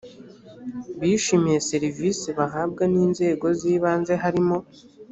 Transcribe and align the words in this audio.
bishimiye 0.99 1.59
serivisi 1.69 2.27
bahabwa 2.37 2.83
n 2.93 2.95
inzego 3.05 3.45
z 3.59 3.61
ibanze 3.75 4.13
harimo 4.23 4.57